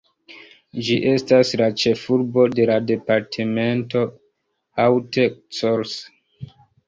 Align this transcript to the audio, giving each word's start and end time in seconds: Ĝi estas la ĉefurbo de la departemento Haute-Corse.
Ĝi 0.85 0.95
estas 1.09 1.51
la 1.61 1.67
ĉefurbo 1.81 2.45
de 2.55 2.65
la 2.71 2.77
departemento 2.93 4.01
Haute-Corse. 4.83 6.53